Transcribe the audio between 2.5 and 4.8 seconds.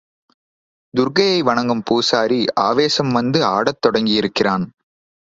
ஆவேசம் வந்து ஆடத் தொடங்கியிருக்கிறான்.